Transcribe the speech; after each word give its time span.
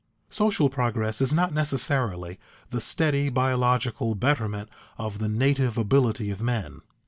_Social 0.33 0.67
progress 0.67 1.21
is 1.21 1.31
not 1.31 1.53
necessarily 1.53 2.39
the 2.71 2.81
steady 2.81 3.29
biological 3.29 4.15
betterment 4.15 4.67
of 4.97 5.19
the 5.19 5.29
native 5.29 5.77
ability 5.77 6.31
of 6.31 6.41
men. 6.41 6.81